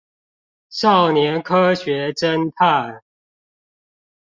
[0.71, 3.03] 少年科學偵探